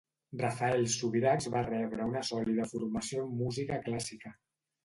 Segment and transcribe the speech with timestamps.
[0.43, 4.35] Rafael Subirachs va rebre una sòlida formació en música clàssica.